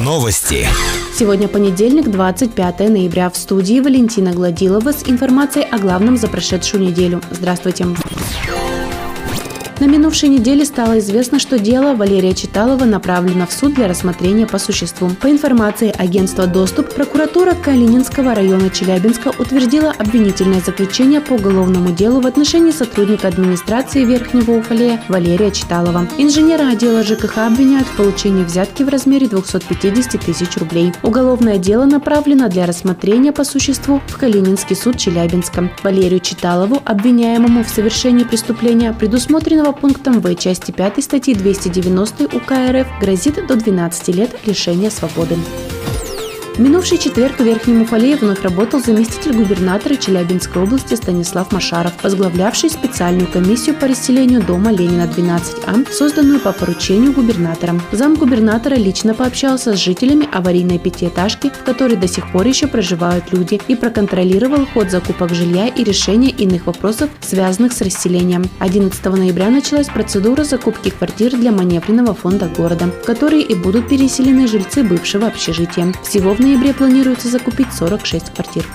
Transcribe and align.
Новости. 0.00 0.66
Сегодня 1.16 1.46
понедельник, 1.46 2.10
25 2.10 2.80
ноября. 2.80 3.30
В 3.30 3.36
студии 3.36 3.78
Валентина 3.78 4.32
Гладилова 4.32 4.92
с 4.92 5.04
информацией 5.08 5.66
о 5.70 5.78
главном 5.78 6.16
за 6.16 6.26
прошедшую 6.26 6.82
неделю. 6.82 7.20
Здравствуйте. 7.30 7.86
На 9.82 9.86
минувшей 9.86 10.28
неделе 10.28 10.64
стало 10.64 11.00
известно, 11.00 11.40
что 11.40 11.58
дело 11.58 11.96
Валерия 11.96 12.34
Читалова 12.34 12.84
направлено 12.84 13.48
в 13.48 13.52
суд 13.52 13.74
для 13.74 13.88
рассмотрения 13.88 14.46
по 14.46 14.60
существу. 14.60 15.10
По 15.20 15.28
информации 15.28 15.92
агентства 15.98 16.46
«Доступ», 16.46 16.94
прокуратура 16.94 17.54
Калининского 17.54 18.32
района 18.32 18.70
Челябинска 18.70 19.32
утвердила 19.40 19.90
обвинительное 19.90 20.60
заключение 20.60 21.20
по 21.20 21.32
уголовному 21.32 21.90
делу 21.90 22.20
в 22.20 22.28
отношении 22.28 22.70
сотрудника 22.70 23.26
администрации 23.26 24.04
Верхнего 24.04 24.52
Уфалея 24.52 25.02
Валерия 25.08 25.50
Читалова. 25.50 26.06
Инженера 26.16 26.68
отдела 26.68 27.02
ЖКХ 27.02 27.38
обвиняют 27.38 27.88
в 27.88 27.96
получении 27.96 28.44
взятки 28.44 28.84
в 28.84 28.88
размере 28.88 29.26
250 29.26 30.24
тысяч 30.24 30.56
рублей. 30.58 30.92
Уголовное 31.02 31.58
дело 31.58 31.86
направлено 31.86 32.48
для 32.48 32.66
рассмотрения 32.66 33.32
по 33.32 33.42
существу 33.42 34.00
в 34.06 34.16
Калининский 34.16 34.76
суд 34.76 34.96
Челябинска. 34.96 35.72
Валерию 35.82 36.20
Читалову, 36.20 36.80
обвиняемому 36.84 37.64
в 37.64 37.68
совершении 37.68 38.22
преступления, 38.22 38.92
предусмотренного 38.92 39.71
пунктом 39.72 40.20
В 40.20 40.34
части 40.34 40.70
5 40.70 41.02
статьи 41.02 41.34
290 41.34 42.24
УК 42.36 42.52
РФ 42.70 42.86
грозит 43.00 43.46
до 43.46 43.56
12 43.56 44.08
лет 44.08 44.36
лишения 44.46 44.90
свободы. 44.90 45.36
Минувший 46.58 46.98
четверг 46.98 47.38
в 47.38 47.44
Верхнем 47.44 47.80
Уфалее 47.80 48.14
вновь 48.16 48.42
работал 48.42 48.78
заместитель 48.78 49.34
губернатора 49.34 49.94
Челябинской 49.94 50.62
области 50.62 50.94
Станислав 50.94 51.50
Машаров, 51.50 51.94
возглавлявший 52.02 52.68
специальную 52.68 53.26
комиссию 53.26 53.74
по 53.74 53.88
расселению 53.88 54.42
дома 54.42 54.70
Ленина 54.70 55.04
12А, 55.04 55.90
созданную 55.90 56.40
по 56.40 56.52
поручению 56.52 57.14
губернатора. 57.14 57.80
Зам 57.92 58.16
губернатора 58.16 58.74
лично 58.74 59.14
пообщался 59.14 59.74
с 59.74 59.78
жителями 59.78 60.28
аварийной 60.30 60.78
пятиэтажки, 60.78 61.48
в 61.48 61.64
которой 61.64 61.96
до 61.96 62.06
сих 62.06 62.30
пор 62.30 62.46
еще 62.46 62.66
проживают 62.66 63.32
люди, 63.32 63.58
и 63.66 63.74
проконтролировал 63.74 64.66
ход 64.66 64.90
закупок 64.90 65.32
жилья 65.32 65.68
и 65.68 65.82
решения 65.82 66.30
иных 66.30 66.66
вопросов, 66.66 67.08
связанных 67.22 67.72
с 67.72 67.80
расселением. 67.80 68.44
11 68.58 69.02
ноября 69.06 69.48
началась 69.48 69.88
процедура 69.88 70.44
закупки 70.44 70.90
квартир 70.90 71.34
для 71.34 71.50
маневренного 71.50 72.12
фонда 72.12 72.50
города, 72.54 72.88
в 72.88 73.06
которые 73.06 73.42
и 73.42 73.54
будут 73.54 73.88
переселены 73.88 74.46
жильцы 74.46 74.82
бывшего 74.82 75.28
общежития. 75.28 75.94
Всего 76.04 76.34
в 76.34 76.41
ноябре 76.42 76.74
планируется 76.74 77.28
закупить 77.28 77.72
46 77.72 78.30
квартир. 78.34 78.66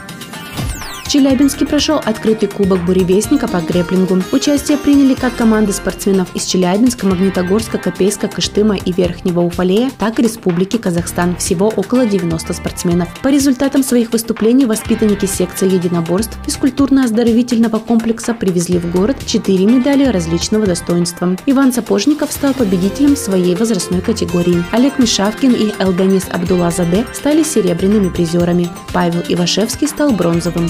В 1.08 1.10
Челябинске 1.10 1.66
прошел 1.66 2.02
открытый 2.04 2.50
кубок 2.50 2.84
буревестника 2.84 3.48
по 3.48 3.62
греплингу. 3.62 4.22
Участие 4.34 4.78
приняли 4.78 5.14
как 5.14 5.38
команды 5.38 5.72
спортсменов 5.72 6.28
из 6.36 6.44
Челябинска, 6.44 7.08
Магнитогорска, 7.08 7.78
Копейска, 7.78 8.28
Кыштыма 8.28 8.76
и 8.76 8.92
Верхнего 8.92 9.40
Уфалея, 9.40 9.90
так 9.98 10.20
и 10.20 10.24
Республики 10.24 10.76
Казахстан. 10.76 11.38
Всего 11.38 11.70
около 11.70 12.06
90 12.06 12.52
спортсменов. 12.52 13.08
По 13.22 13.30
результатам 13.30 13.84
своих 13.84 14.12
выступлений 14.12 14.66
воспитанники 14.66 15.26
секции 15.26 15.74
единоборств 15.74 16.38
физкультурно-оздоровительного 16.46 17.80
комплекса 17.80 18.34
привезли 18.34 18.78
в 18.78 18.92
город 18.92 19.16
4 19.26 19.66
медали 19.66 20.04
различного 20.08 20.66
достоинства. 20.66 21.38
Иван 21.46 21.72
Сапожников 21.72 22.34
стал 22.34 22.54
победителем 22.54 23.16
своей 23.16 23.56
возрастной 23.56 24.02
категории. 24.02 24.62
Олег 24.74 25.00
Мишавкин 25.00 25.54
и 25.54 25.72
Элганис 25.80 26.26
Абдулазаде 26.30 27.06
стали 27.14 27.44
серебряными 27.44 28.10
призерами. 28.10 28.68
Павел 28.92 29.24
Ивашевский 29.30 29.88
стал 29.88 30.12
бронзовым. 30.12 30.70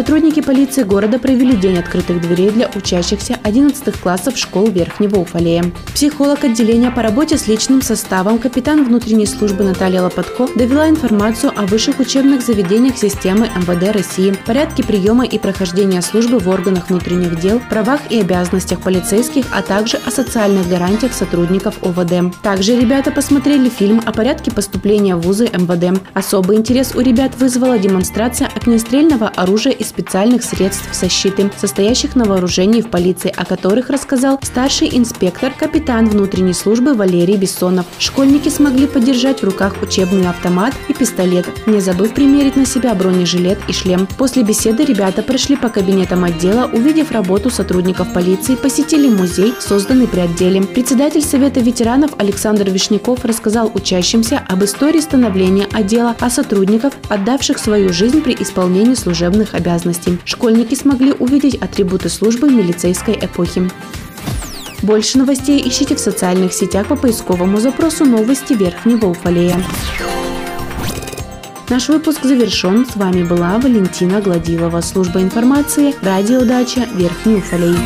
Сотрудники 0.00 0.40
полиции 0.40 0.82
города 0.82 1.18
провели 1.18 1.54
день 1.54 1.76
открытых 1.76 2.22
дверей 2.22 2.48
для 2.48 2.70
учащихся 2.74 3.38
11 3.42 4.00
классов 4.00 4.38
школ 4.38 4.70
Верхнего 4.70 5.18
Уфалея. 5.18 5.62
Психолог 5.92 6.42
отделения 6.42 6.90
по 6.90 7.02
работе 7.02 7.36
с 7.36 7.46
личным 7.46 7.82
составом, 7.82 8.38
капитан 8.38 8.82
внутренней 8.82 9.26
службы 9.26 9.62
Наталья 9.62 10.00
Лопатко 10.00 10.48
довела 10.56 10.88
информацию 10.88 11.52
о 11.54 11.66
высших 11.66 12.00
учебных 12.00 12.40
заведениях 12.40 12.96
системы 12.96 13.50
МВД 13.54 13.94
России, 13.94 14.34
порядке 14.46 14.82
приема 14.82 15.26
и 15.26 15.38
прохождения 15.38 16.00
службы 16.00 16.38
в 16.38 16.48
органах 16.48 16.88
внутренних 16.88 17.38
дел, 17.38 17.60
правах 17.68 18.00
и 18.08 18.20
обязанностях 18.20 18.80
полицейских, 18.80 19.44
а 19.52 19.60
также 19.60 19.98
о 20.06 20.10
социальных 20.10 20.66
гарантиях 20.70 21.12
сотрудников 21.12 21.74
ОВД. 21.82 22.34
Также 22.42 22.80
ребята 22.80 23.10
посмотрели 23.10 23.68
фильм 23.68 24.00
о 24.06 24.12
порядке 24.12 24.50
поступления 24.50 25.14
в 25.14 25.20
вузы 25.20 25.50
МВД. 25.52 26.00
Особый 26.14 26.56
интерес 26.56 26.94
у 26.94 27.00
ребят 27.00 27.36
вызвала 27.36 27.78
демонстрация 27.78 28.48
огнестрельного 28.56 29.28
оружия 29.28 29.74
и 29.74 29.89
специальных 29.90 30.42
средств 30.42 30.88
защиты, 30.92 31.50
состоящих 31.58 32.16
на 32.16 32.24
вооружении 32.24 32.80
в 32.80 32.88
полиции, 32.88 33.32
о 33.36 33.44
которых 33.44 33.90
рассказал 33.90 34.38
старший 34.42 34.88
инспектор, 34.92 35.52
капитан 35.52 36.08
внутренней 36.08 36.54
службы 36.54 36.94
Валерий 36.94 37.36
Бессонов. 37.36 37.86
Школьники 37.98 38.48
смогли 38.48 38.86
подержать 38.86 39.40
в 39.40 39.44
руках 39.44 39.74
учебный 39.82 40.28
автомат 40.28 40.72
и 40.88 40.94
пистолет, 40.94 41.46
не 41.66 41.80
забыв 41.80 42.14
примерить 42.14 42.56
на 42.56 42.64
себя 42.64 42.94
бронежилет 42.94 43.58
и 43.68 43.72
шлем. 43.72 44.06
После 44.16 44.42
беседы 44.42 44.84
ребята 44.84 45.22
прошли 45.22 45.56
по 45.56 45.68
кабинетам 45.68 46.24
отдела, 46.24 46.70
увидев 46.72 47.10
работу 47.10 47.50
сотрудников 47.50 48.12
полиции, 48.12 48.54
посетили 48.54 49.08
музей, 49.08 49.52
созданный 49.58 50.06
при 50.06 50.20
отделе. 50.20 50.62
Председатель 50.62 51.22
Совета 51.22 51.60
ветеранов 51.60 52.12
Александр 52.18 52.70
Вишняков 52.70 53.24
рассказал 53.24 53.70
учащимся 53.74 54.42
об 54.48 54.62
истории 54.64 55.00
становления 55.00 55.66
отдела, 55.72 56.14
о 56.20 56.30
сотрудниках, 56.30 56.92
отдавших 57.08 57.58
свою 57.58 57.92
жизнь 57.92 58.20
при 58.20 58.36
исполнении 58.38 58.94
служебных 58.94 59.54
обязанностей 59.54 59.79
обязанностей. 59.80 60.18
Школьники 60.24 60.74
смогли 60.74 61.12
увидеть 61.12 61.56
атрибуты 61.56 62.08
службы 62.08 62.50
милицейской 62.50 63.14
эпохи. 63.14 63.68
Больше 64.82 65.18
новостей 65.18 65.62
ищите 65.66 65.94
в 65.94 66.00
социальных 66.00 66.52
сетях 66.52 66.86
по 66.86 66.96
поисковому 66.96 67.60
запросу 67.60 68.04
«Новости 68.04 68.54
Верхнего 68.54 69.06
Уфалея». 69.06 69.62
Наш 71.68 71.88
выпуск 71.88 72.24
завершен. 72.24 72.84
С 72.84 72.96
вами 72.96 73.22
была 73.22 73.58
Валентина 73.58 74.20
Гладилова, 74.20 74.80
служба 74.80 75.20
информации, 75.20 75.94
радиодача 76.02 76.88
Верхний 76.94 77.36
Уфалей. 77.36 77.76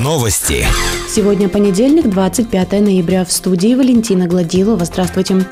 Новости. 0.00 0.66
Сегодня 1.08 1.48
понедельник, 1.48 2.10
25 2.10 2.72
ноября. 2.72 3.24
В 3.24 3.32
студии 3.32 3.74
Валентина 3.74 4.26
Гладилова. 4.26 4.84
Здравствуйте 4.84 5.46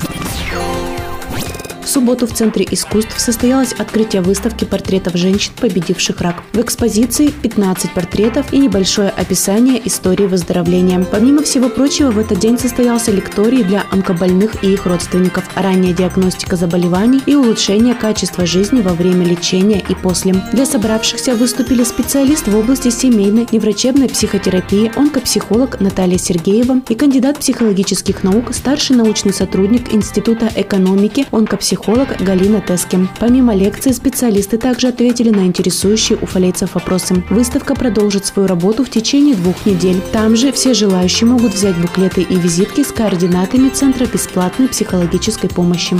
субботу 1.93 2.25
в 2.25 2.33
Центре 2.33 2.67
искусств 2.71 3.19
состоялось 3.19 3.73
открытие 3.73 4.23
выставки 4.23 4.65
портретов 4.65 5.15
женщин, 5.15 5.53
победивших 5.61 6.21
рак. 6.21 6.41
В 6.51 6.59
экспозиции 6.59 7.27
15 7.27 7.91
портретов 7.93 8.51
и 8.51 8.57
небольшое 8.57 9.09
описание 9.09 9.79
истории 9.87 10.25
выздоровления. 10.25 11.05
Помимо 11.11 11.43
всего 11.43 11.69
прочего, 11.69 12.09
в 12.09 12.17
этот 12.17 12.39
день 12.39 12.57
состоялся 12.57 13.11
лекторий 13.11 13.63
для 13.63 13.85
онкобольных 13.91 14.63
и 14.63 14.73
их 14.73 14.87
родственников, 14.87 15.43
ранняя 15.55 15.93
диагностика 15.93 16.55
заболеваний 16.55 17.21
и 17.27 17.35
улучшение 17.35 17.93
качества 17.93 18.47
жизни 18.47 18.81
во 18.81 18.93
время 18.93 19.25
лечения 19.25 19.83
и 19.87 19.93
после. 19.93 20.33
Для 20.51 20.65
собравшихся 20.65 21.35
выступили 21.35 21.83
специалист 21.83 22.47
в 22.47 22.57
области 22.57 22.89
семейной 22.89 23.47
неврачебной 23.51 24.09
психотерапии, 24.09 24.91
онкопсихолог 24.95 25.79
Наталья 25.79 26.17
Сергеева 26.17 26.81
и 26.89 26.95
кандидат 26.95 27.37
психологических 27.37 28.23
наук, 28.23 28.51
старший 28.51 28.95
научный 28.95 29.33
сотрудник 29.33 29.93
Института 29.93 30.49
экономики, 30.55 31.27
онкопсихолог 31.31 31.82
психолог 31.83 32.15
Галина 32.21 32.61
Тескин. 32.61 33.09
Помимо 33.19 33.53
лекции, 33.53 33.91
специалисты 33.91 34.57
также 34.57 34.87
ответили 34.87 35.31
на 35.31 35.45
интересующие 35.45 36.17
уфалейцев 36.17 36.75
вопросы. 36.75 37.25
Выставка 37.29 37.75
продолжит 37.75 38.25
свою 38.25 38.47
работу 38.47 38.85
в 38.85 38.89
течение 38.89 39.35
двух 39.35 39.65
недель. 39.65 40.01
Там 40.13 40.37
же 40.37 40.53
все 40.53 40.73
желающие 40.73 41.27
могут 41.27 41.53
взять 41.53 41.77
буклеты 41.77 42.21
и 42.21 42.35
визитки 42.37 42.83
с 42.83 42.93
координатами 42.93 43.67
Центра 43.67 44.05
бесплатной 44.05 44.69
психологической 44.69 45.49
помощи. 45.49 45.97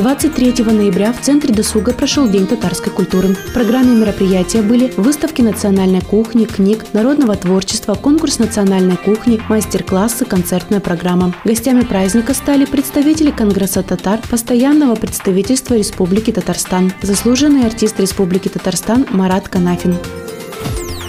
23 0.00 0.64
ноября 0.64 1.12
в 1.12 1.20
Центре 1.20 1.52
досуга 1.52 1.92
прошел 1.92 2.26
День 2.26 2.46
татарской 2.46 2.90
культуры. 2.90 3.34
В 3.34 3.52
программе 3.52 3.94
мероприятия 3.94 4.62
были 4.62 4.90
выставки 4.96 5.42
национальной 5.42 6.00
кухни, 6.00 6.46
книг, 6.46 6.86
народного 6.94 7.36
творчества, 7.36 7.92
конкурс 7.92 8.38
национальной 8.38 8.96
кухни, 8.96 9.38
мастер-классы, 9.50 10.24
концертная 10.24 10.80
программа. 10.80 11.34
Гостями 11.44 11.82
праздника 11.82 12.32
стали 12.32 12.64
представители 12.64 13.30
Конгресса 13.30 13.82
татар, 13.82 14.20
постоянного 14.30 14.94
представительства 14.94 15.74
Республики 15.74 16.32
Татарстан, 16.32 16.94
заслуженный 17.02 17.66
артист 17.66 18.00
Республики 18.00 18.48
Татарстан 18.48 19.06
Марат 19.10 19.50
Канафин. 19.50 19.96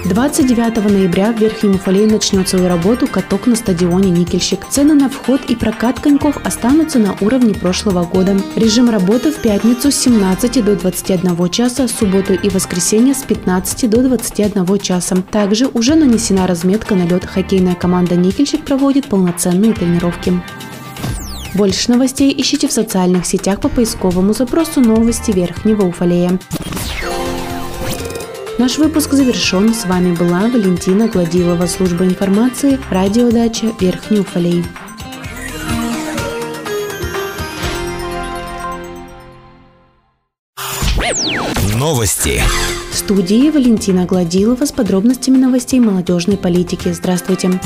29 0.05 0.83
ноября 0.91 1.31
в 1.31 1.39
Верхнем 1.39 1.75
Уфалее 1.75 2.07
начнет 2.07 2.49
свою 2.49 2.67
работу 2.67 3.07
каток 3.07 3.45
на 3.45 3.55
стадионе 3.55 4.09
«Никельщик». 4.09 4.65
Цены 4.67 4.95
на 4.95 5.09
вход 5.09 5.41
и 5.47 5.55
прокат 5.55 5.99
коньков 5.99 6.37
останутся 6.43 6.97
на 6.97 7.15
уровне 7.21 7.53
прошлого 7.53 8.03
года. 8.03 8.35
Режим 8.55 8.89
работы 8.89 9.31
в 9.31 9.35
пятницу 9.35 9.91
с 9.91 9.95
17 9.95 10.65
до 10.65 10.75
21 10.75 11.49
часа, 11.49 11.87
субботу 11.87 12.33
и 12.33 12.49
воскресенье 12.49 13.13
с 13.13 13.21
15 13.21 13.89
до 13.89 14.01
21 14.01 14.79
часа. 14.79 15.17
Также 15.29 15.67
уже 15.67 15.93
нанесена 15.93 16.47
разметка 16.47 16.95
на 16.95 17.05
лед. 17.05 17.25
Хоккейная 17.25 17.75
команда 17.75 18.15
«Никельщик» 18.15 18.65
проводит 18.65 19.07
полноценные 19.07 19.73
тренировки. 19.73 20.33
Больше 21.53 21.91
новостей 21.91 22.33
ищите 22.35 22.67
в 22.67 22.71
социальных 22.71 23.25
сетях 23.25 23.61
по 23.61 23.69
поисковому 23.69 24.33
запросу 24.33 24.81
«Новости 24.81 25.31
Верхнего 25.31 25.85
Уфалея». 25.85 26.39
Наш 28.61 28.77
выпуск 28.77 29.13
завершен. 29.13 29.73
С 29.73 29.85
вами 29.85 30.15
была 30.15 30.41
Валентина 30.41 31.07
Гладилова, 31.07 31.65
служба 31.65 32.05
информации, 32.05 32.79
радиодача 32.91 33.73
Верхний 33.79 34.19
Уфалей. 34.19 34.63
Новости. 41.75 42.43
В 42.91 42.95
студии 42.95 43.49
Валентина 43.49 44.05
Гладилова 44.05 44.63
с 44.63 44.71
подробностями 44.71 45.37
новостей 45.37 45.79
молодежной 45.79 46.37
политики. 46.37 46.93
Здравствуйте. 46.93 47.59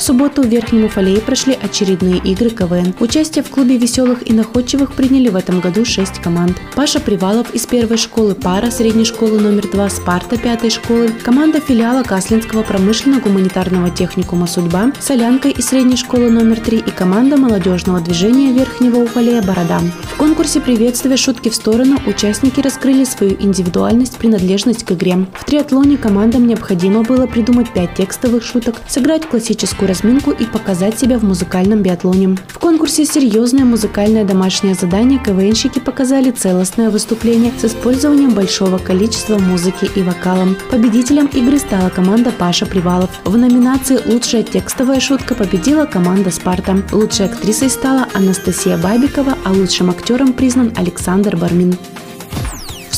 В 0.00 0.02
субботу 0.02 0.40
в 0.40 0.46
Верхнем 0.46 0.86
Уфалее 0.86 1.20
прошли 1.20 1.58
очередные 1.62 2.16
игры 2.24 2.48
КВН. 2.48 2.94
Участие 3.00 3.44
в 3.44 3.50
клубе 3.50 3.76
веселых 3.76 4.26
и 4.26 4.32
находчивых 4.32 4.94
приняли 4.94 5.28
в 5.28 5.36
этом 5.36 5.60
году 5.60 5.84
шесть 5.84 6.22
команд. 6.22 6.56
Паша 6.74 7.00
Привалов 7.00 7.54
из 7.54 7.66
первой 7.66 7.98
школы 7.98 8.34
пара 8.34 8.70
средней 8.70 9.04
школы 9.04 9.38
номер 9.38 9.68
два 9.70 9.90
Спарта 9.90 10.38
пятой 10.38 10.70
школы, 10.70 11.10
команда 11.22 11.60
филиала 11.60 12.02
Каслинского 12.02 12.62
промышленно-гуманитарного 12.62 13.94
техникума 13.94 14.46
«Судьба», 14.46 14.92
Солянка 15.00 15.50
из 15.50 15.66
средней 15.66 15.98
школы 15.98 16.30
номер 16.30 16.60
три 16.60 16.78
и 16.78 16.90
команда 16.90 17.36
молодежного 17.36 18.00
движения 18.00 18.54
Верхнего 18.54 19.00
Уфалея 19.00 19.42
«Борода». 19.42 19.80
В 20.14 20.16
конкурсе 20.16 20.62
приветствия 20.62 21.18
шутки 21.18 21.50
в 21.50 21.54
сторону 21.54 21.98
участники 22.06 22.60
раскрыли 22.60 23.04
свою 23.04 23.36
индивидуальность, 23.38 24.16
принадлежность 24.16 24.82
к 24.82 24.92
игре. 24.92 25.26
В 25.34 25.44
триатлоне 25.44 25.98
командам 25.98 26.46
необходимо 26.46 27.02
было 27.02 27.26
придумать 27.26 27.70
пять 27.74 27.96
текстовых 27.96 28.42
шуток, 28.42 28.76
сыграть 28.88 29.28
классическую 29.28 29.89
разминку 29.90 30.30
и 30.30 30.44
показать 30.44 30.98
себя 30.98 31.18
в 31.18 31.24
музыкальном 31.24 31.82
биатлоне. 31.82 32.36
В 32.46 32.58
конкурсе 32.58 33.04
«Серьезное 33.04 33.64
музыкальное 33.64 34.24
домашнее 34.24 34.74
задание» 34.74 35.18
КВНщики 35.18 35.80
показали 35.80 36.30
целостное 36.30 36.90
выступление 36.90 37.52
с 37.58 37.64
использованием 37.64 38.30
большого 38.30 38.78
количества 38.78 39.38
музыки 39.38 39.90
и 39.96 40.02
вокала. 40.02 40.46
Победителем 40.70 41.26
игры 41.26 41.58
стала 41.58 41.88
команда 41.88 42.30
Паша 42.30 42.66
Привалов. 42.66 43.10
В 43.24 43.36
номинации 43.36 43.98
«Лучшая 44.06 44.44
текстовая 44.44 45.00
шутка» 45.00 45.34
победила 45.34 45.86
команда 45.86 46.30
«Спарта». 46.30 46.76
Лучшей 46.92 47.26
актрисой 47.26 47.68
стала 47.68 48.06
Анастасия 48.14 48.78
Бабикова, 48.78 49.36
а 49.44 49.50
лучшим 49.50 49.90
актером 49.90 50.32
признан 50.32 50.72
Александр 50.76 51.36
Бармин 51.36 51.76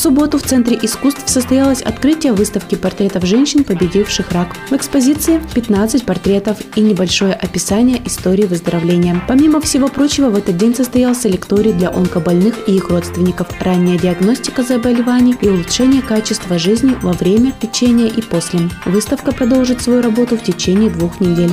субботу 0.03 0.37
в 0.37 0.43
Центре 0.43 0.77
искусств 0.83 1.23
состоялось 1.29 1.81
открытие 1.81 2.33
выставки 2.33 2.75
портретов 2.75 3.25
женщин, 3.25 3.63
победивших 3.63 4.33
рак. 4.33 4.49
В 4.69 4.73
экспозиции 4.73 5.41
15 5.55 6.05
портретов 6.05 6.59
и 6.75 6.81
небольшое 6.81 7.35
описание 7.35 8.03
истории 8.05 8.45
выздоровления. 8.45 9.23
Помимо 9.29 9.61
всего 9.61 9.87
прочего, 9.87 10.29
в 10.29 10.37
этот 10.37 10.57
день 10.57 10.75
состоялся 10.75 11.29
лекторий 11.29 11.73
для 11.73 11.91
онкобольных 11.91 12.69
и 12.69 12.73
их 12.73 12.91
родственников, 12.91 13.47
ранняя 13.61 13.97
диагностика 13.97 14.65
заболеваний 14.65 15.37
и 15.41 15.49
улучшение 15.49 16.03
качества 16.03 16.59
жизни 16.59 16.97
во 17.01 17.13
время, 17.13 17.55
лечения 17.63 18.09
и 18.09 18.23
после. 18.23 18.69
Выставка 18.85 19.31
продолжит 19.31 19.83
свою 19.83 20.03
работу 20.03 20.37
в 20.37 20.43
течение 20.43 20.91
двух 20.91 21.21
недель. 21.21 21.53